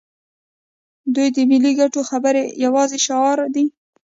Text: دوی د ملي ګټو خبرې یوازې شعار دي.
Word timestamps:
دوی 1.13 1.27
د 1.35 1.37
ملي 1.49 1.71
ګټو 1.79 2.01
خبرې 2.09 2.43
یوازې 2.65 2.97
شعار 3.05 3.39
دي. 3.55 3.65